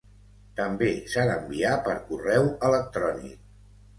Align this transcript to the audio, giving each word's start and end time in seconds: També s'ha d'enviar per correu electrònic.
També 0.59 0.87
s'ha 1.15 1.25
d'enviar 1.31 1.75
per 1.87 1.95
correu 2.09 2.49
electrònic. 2.71 3.39